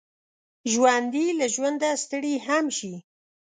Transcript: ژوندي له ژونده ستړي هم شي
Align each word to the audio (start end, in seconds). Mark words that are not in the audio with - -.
ژوندي 0.71 1.27
له 1.39 1.45
ژونده 1.53 1.89
ستړي 2.03 2.33
هم 2.47 2.65
شي 2.77 2.93